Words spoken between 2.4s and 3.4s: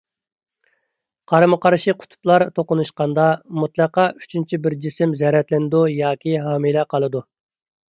توقۇنۇشقاندا